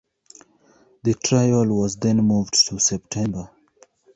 [1.03, 3.51] The trial was then moved to September.